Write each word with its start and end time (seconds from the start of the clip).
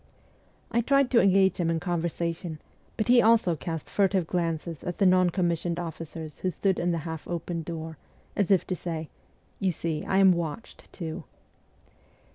I 0.71 0.81
tried 0.81 1.11
to 1.11 1.21
engage 1.21 1.57
him 1.57 1.69
in 1.69 1.79
conversation; 1.79 2.59
but 2.97 3.07
he 3.07 3.21
also 3.21 3.55
cast 3.55 3.87
furtive 3.87 4.25
glances 4.25 4.83
at 4.83 4.97
the 4.97 5.05
non 5.05 5.29
commissioned 5.29 5.77
officers 5.77 6.39
who 6.39 6.49
stood 6.49 6.79
in 6.79 6.89
the 6.91 6.97
half 7.05 7.27
opened 7.27 7.65
door, 7.65 7.99
as 8.35 8.49
if 8.49 8.65
to 8.65 8.75
say,' 8.75 9.09
You 9.59 9.71
see, 9.71 10.03
I 10.03 10.17
am 10.17 10.31
watched, 10.33 10.91
too.' 10.91 11.23